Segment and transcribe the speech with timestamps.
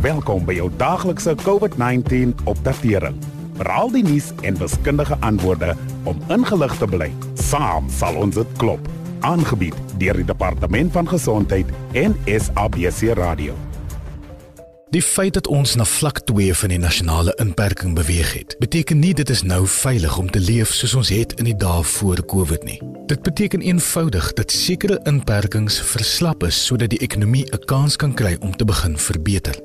[0.00, 3.18] Welkom by jou daglikse COVID-19 opdatering.
[3.58, 5.74] Veral die nuus en wiskundige antwoorde
[6.08, 7.10] om ingelig te bly.
[7.36, 8.88] Saam sal ons dit klop.
[9.20, 13.52] Aangebied deur die Departement van Gesondheid en SABC Radio.
[14.90, 19.12] Die feit dat ons na vlak 2 van die nasionale inperking beweeg het, beteken nie
[19.14, 22.64] dit is nou veilig om te leef soos ons het in die dae voor Covid
[22.64, 22.80] nie.
[23.06, 28.36] Dit beteken eenvoudig dat sekere inperkings verslap is sodat die ekonomie 'n kans kan kry
[28.40, 29.60] om te begin verbeter.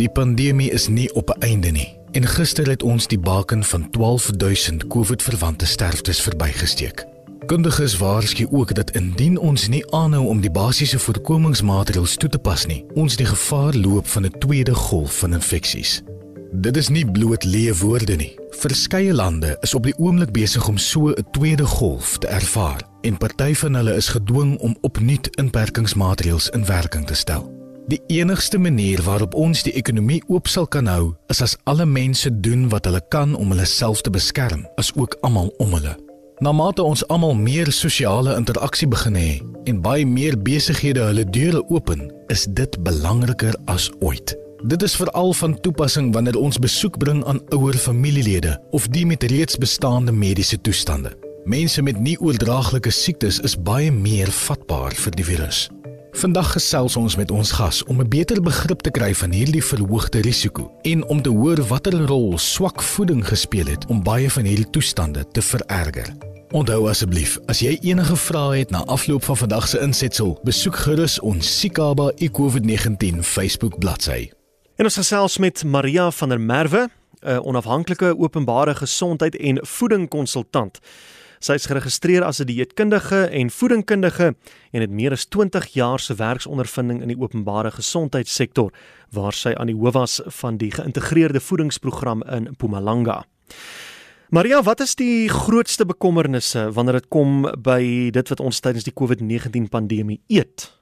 [0.00, 1.98] Die pandemie is nie op 'n einde nie.
[2.10, 7.06] En gister het ons die baken van 12000 COVID-verwante sterftes verbygesteek.
[7.46, 12.66] Kundiges waarsku ook dat indien ons nie aanhou om die basiese voorkomingsmaatreëls toe te pas
[12.66, 16.02] nie, ons die gevaar loop van 'n tweede golf van infeksies.
[16.52, 18.38] Dit is nie bloot leë woorde nie.
[18.50, 23.16] Verskeie lande is op die oomblik besig om so 'n tweede golf te ervaar en
[23.16, 27.59] party van hulle is gedwing om opnuut inperkingsmaatreëls in werking te stel.
[27.90, 32.30] Die enigste manier waarop ons die ekonomie oop sal kan hou, is as alle mense
[32.44, 35.96] doen wat hulle kan om hulle self te beskerm, as ook almal om hulle.
[36.38, 39.32] Na mate ons almal meer sosiale interaksie begin hê
[39.66, 44.36] en baie meer besighede hulle deure open, is dit belangriker as ooit.
[44.70, 49.26] Dit is veral van toepassing wanneer ons besoek bring aan ouer familielede of die met
[49.34, 51.10] reeds bestaande mediese toestande.
[51.44, 55.66] Mense met nie oordraaglike siektes is baie meer vatbaar vir die virus.
[56.12, 60.20] Vandag gesels ons met ons gas om 'n beter begrip te kry van hierdie verhoogde
[60.20, 64.70] risiko en om te hoor watter rol swak voeding gespeel het om baie van hierdie
[64.70, 66.14] toestande te vererger.
[66.50, 71.20] Onthou asseblief, as jy enige vrae het na afloop van vandag se insetsel, besoek gerus
[71.20, 74.30] ons Sikaba eCovid19 Facebook bladsy.
[74.76, 76.88] En ons gesels met Maria van der Merwe,
[77.22, 80.78] 'n onafhanklike openbare gesondheid en voedingkonsultant.
[81.40, 84.34] Sy is geregistreer as 'n dieetkundige en voedingkundige
[84.72, 88.72] en het meer as 20 jaar se werksondervinding in die openbare gesondheidssektor
[89.10, 93.24] waar sy aan die hoof was van die geïntegreerde voedingsprogram in Mpumalanga.
[94.28, 98.92] Maria, wat is die grootste bekommernisse wanneer dit kom by dit wat ons tydens die
[98.92, 100.72] COVID-19 pandemie eet?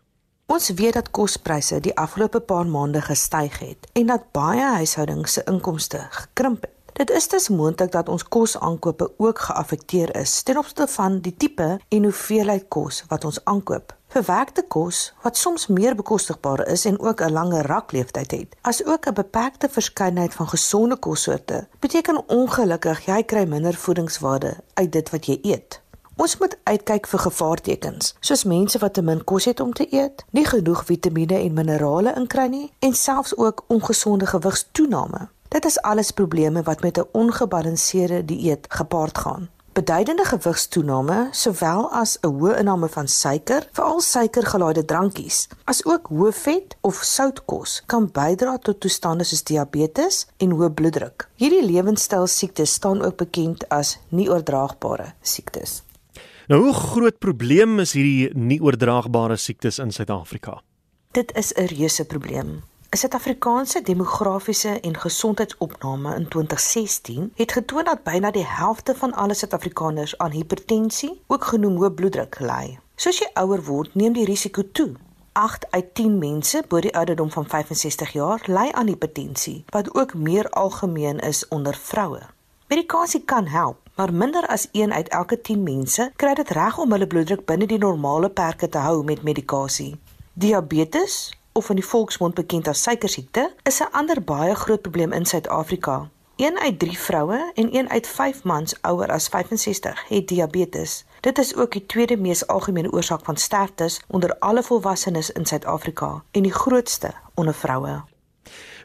[0.47, 5.43] Ons weet dat kospryse die afgelope paar maande gestyg het en dat baie huishoudings se
[5.47, 6.78] inkomste gekrimp het.
[6.99, 11.79] Dit is dus moontlik dat ons kosaankope ook geaffekteer is ten opsigte van die tipe
[11.89, 13.95] en hoeveelheid kos wat ons aankoop.
[14.09, 19.07] Verwerkte kos wat soms meer bekostigbaar is en ook 'n langer rakleeftyd het, as ook
[19.07, 25.27] 'n beperkte verskeidenheid van gesonde kossoorte, beteken ongelukkig jy kry minder voedingswaarde uit dit wat
[25.27, 25.81] jy eet.
[26.17, 30.25] Ons moet uitkyk vir gevaartekens, soos mense wat te min kos het om te eet,
[30.31, 35.29] nie genoeg vitamiene en minerale inkry nie en selfs ook ongesonde gewigstoename.
[35.49, 39.49] Dit is alles probleme wat met 'n ongebalanseerde dieet gepaard gaan
[39.79, 46.33] beduidende gewigstoename sowel as 'n hoë inname van suiker, veral suikergelaaide drankies, as ook hoë
[46.33, 51.29] vet of soutkos kan bydra tot toestande soos diabetes en hoë bloeddruk.
[51.35, 55.83] Hierdie lewenstyl siektes staan ook bekend as nie oordraagbare siektes.
[56.49, 60.63] Nou hoe groot probleem is hierdie nie oordraagbare siektes in Suid-Afrika?
[61.13, 62.63] Dit is 'n reuse probleem.
[62.91, 69.35] 'n Suid-Afrikaanse demografiese en gesondheidsopname in 2016 het getoon dat byna die helfte van alle
[69.35, 72.79] Suid-Afrikaners aan hipertensie, ook genoem hoë bloeddruk, ly.
[72.97, 74.95] Soos jy ouer word, neem die risiko toe.
[75.33, 80.15] 8 uit 10 mense bo die ouderdom van 65 jaar ly aan hipertensie, wat ook
[80.15, 82.23] meer algemeen is onder vroue.
[82.69, 86.93] Medikasie kan help, maar minder as 1 uit elke 10 mense kry dit reg om
[86.93, 89.99] hulle bloeddruk binne die normale perke te hou met medikasie.
[90.33, 95.27] Diabetes, of in die volksmond bekend as suikersiekte, is 'n ander baie groot probleem in
[95.27, 96.09] Suid-Afrika.
[96.37, 101.05] 1 uit 3 vroue en 1 uit 5 mans ouer as 65 het diabetes.
[101.21, 106.23] Dit is ook die tweede mees algemene oorsaak van sterftes onder alle volwassenes in Suid-Afrika
[106.31, 108.03] en die grootste onder vroue.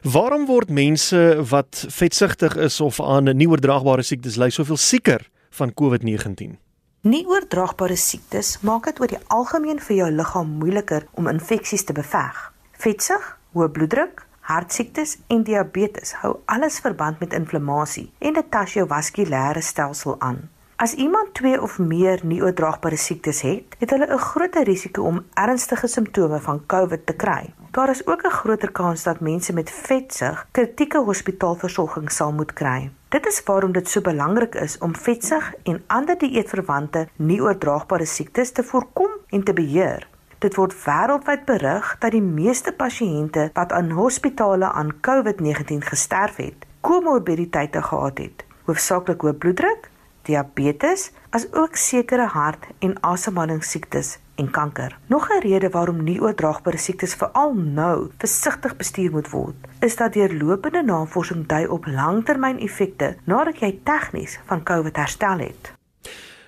[0.02, 5.72] Waarom word mense wat vetsigtig is of aan nie oordraagbare siektes ly soveel sieker van
[5.80, 6.58] COVID-19?
[7.04, 11.92] Nie oordraagbare siektes maak dit oor die algemeen vir jou liggaam moeiliker om infeksies te
[11.92, 12.53] beveg.
[12.78, 18.84] Vetsig, hoë bloeddruk, hartsiektes en diabetes hou alles verband met inflammasie en dit tas jou
[18.90, 20.42] vaskulêre stelsel aan.
[20.76, 25.86] As iemand twee of meer nie-oordraagbare siektes het, het hulle 'n groter risiko om ernstige
[25.86, 27.54] simptome van COVID te kry.
[27.70, 32.90] Daar is ook 'n groter kans dat mense met vetsig kritieke hospitaalversorging sal moet kry.
[33.08, 38.62] Dit is waarom dit so belangrik is om vetsig en ander dieetverwante nie-oordraagbare siektes te
[38.62, 40.08] voorkom en te beheer.
[40.44, 46.66] Dit word wêreldwyd berig dat die meeste pasiënte wat aan hospitale aan COVID-19 gesterf het,
[46.84, 49.88] komorbiditeite gehad het, hoofsaaklik hoë bloeddruk,
[50.28, 54.98] diabetes, as ook sekere hart- en asemhalingsiektes en kanker.
[55.08, 60.12] Nog 'n rede waarom nie oordraagbare siektes veral nou versigtig bestuur moet word, is dat
[60.12, 65.72] deurlopende navorsing dui op langtermyneffekte nadat jy tegnies van COVID herstel het.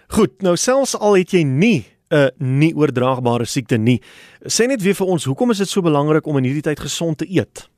[0.09, 4.03] Goed, nou selfs al het jy nie 'n nie oordraagbare siekte nie,
[4.43, 7.19] sê net weer vir ons, hoekom is dit so belangrik om in hierdie tyd gesond
[7.19, 7.69] te eet?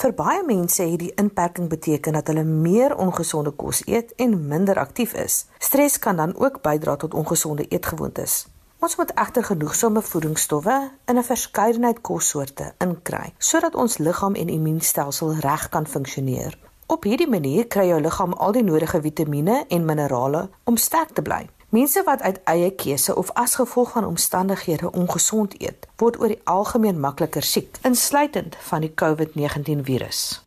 [0.00, 4.78] Vir baie mense het die inperking beteken dat hulle meer ongesonde kos eet en minder
[4.78, 5.46] aktief is.
[5.58, 8.46] Stres kan dan ook bydra tot ongesonde eetgewoontes.
[8.80, 15.34] Ons moet egter genoegsame voedingsstowwe in 'n verskeidenheid kossoorte inkry sodat ons liggaam en immuunstelsel
[15.40, 16.58] reg kan funksioneer.
[16.86, 21.22] Op hierdie manier kry jou liggaam al die nodige vitamiene en minerale om sterk te
[21.22, 21.48] bly.
[21.70, 26.40] Mense wat uit eie keuse of as gevolg van omstandighede ongesond eet, word oor die
[26.50, 30.40] algemeen makliker siek, insluitend van die COVID-19 virus.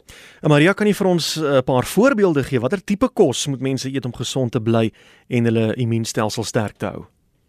[0.43, 3.61] En Maria, kan jy vir ons eh, 'n paar voorbeelde gee watter tipe kos moet
[3.61, 4.91] mense eet om gesond te bly
[5.29, 7.05] en hulle immuunstelsel sterk te hou?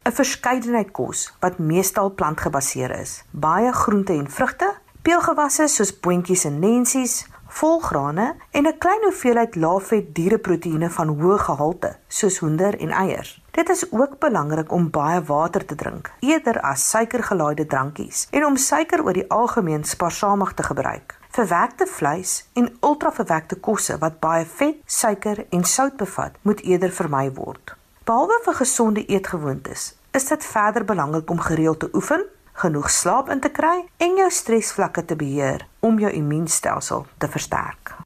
[0.06, 4.70] 'n Verskeidenheid kos wat meestal plantgebaseer is, baie groente en vrugte,
[5.02, 11.96] peulgewasse soos boontjies en nensies, volgrane en 'n klein hoeveelheid laafvet diereproteïene van hoë gehalte,
[12.08, 13.42] soos hoender en eiers.
[13.50, 18.56] Dit is ook belangrik om baie water te drink, eerder as suikergelaaide drankies, en om
[18.56, 21.18] suiker oor die algemeen spaarsamig te gebruik.
[21.30, 27.32] Verwerkte vleis en ultraverwerkte kosse wat baie vet, suiker en sout bevat, moet eerder vermy
[27.32, 27.76] word.
[28.04, 32.24] Behalwe vir gesonde eetgewoontes, is dit verder belangrik om gereeld te oefen,
[32.54, 37.96] genoeg slaap in te kry en jou stresvlakke te beheer om jou immuunstelsel te versterk.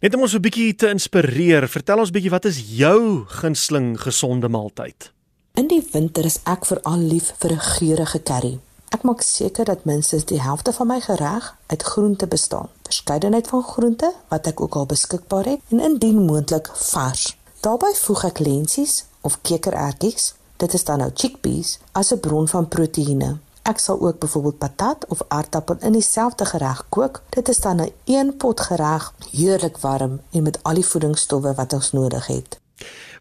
[0.00, 4.48] Net om ons 'n bietjie te inspireer, vertel ons bietjie wat is jou gunsteling gesonde
[4.48, 5.12] maaltyd?
[5.54, 8.58] In die winter is ek veral lief vir 'n geurende curry.
[8.88, 12.68] Ek maak seker dat minstens die helfte van my gereg uit groente bestaan.
[12.82, 17.36] Verskeidenheid van groente wat ek ook al beskikbaar het en indien moontlik vars.
[17.60, 22.68] Daarbey voeg ek lentsies of kekerertjies, dit is dan nou chickpeas, as 'n bron van
[22.68, 23.38] proteïene.
[23.68, 27.22] Ek sal ook byvoorbeeld patat of aardappel in dieselfde gereg kook.
[27.28, 31.72] Dit is dan 'n een pot gereg, heerlik warm en met al die voedingsstowwe wat
[31.72, 32.60] ons nodig het.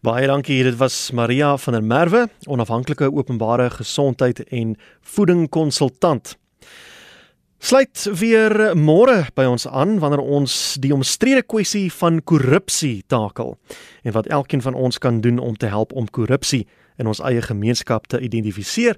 [0.02, 0.64] Baie dankie.
[0.64, 6.38] Dit was Maria van der Merwe, onafhanklike openbare gesondheid en voedingkonsultant.
[7.58, 13.58] Sluit weer môre by ons aan wanneer ons die omstrede kwessie van korrupsie takel
[14.04, 16.68] en wat elkeen van ons kan doen om te help om korrupsie
[16.98, 18.98] in ons eie gemeenskap te identifiseer